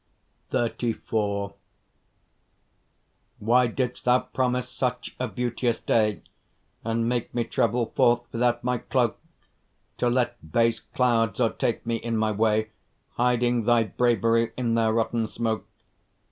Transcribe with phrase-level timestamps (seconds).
[0.51, 1.53] XXXIV
[3.37, 6.23] Why didst thou promise such a beauteous day,
[6.83, 9.19] And make me travel forth without my cloak,
[9.99, 12.71] To let base clouds o'ertake me in my way,
[13.11, 15.67] Hiding thy bravery in their rotten smoke?